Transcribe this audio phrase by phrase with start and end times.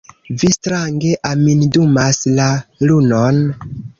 [0.43, 2.49] Vi strange amindumas la
[2.87, 3.41] lunon!